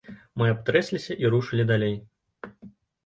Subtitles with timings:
[0.41, 1.95] Мы абтрэсліся і рушылі далей.